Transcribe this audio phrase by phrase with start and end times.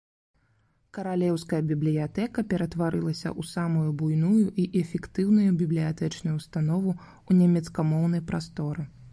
[0.97, 8.83] Каралеўская бібліятэка ператварылася ў самую буйную і эфектыўную бібліятэчную ўстанову ў нямецкамоўнай прасторы.